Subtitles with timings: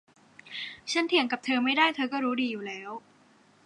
[0.91, 2.91] ฉันเถียงกับเธอไม่ได้ เธอก็รู้ดีอยู่แล้ว